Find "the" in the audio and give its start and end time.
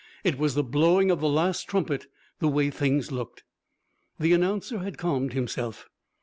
0.55-0.63, 1.19-1.29, 2.39-2.47, 4.19-4.33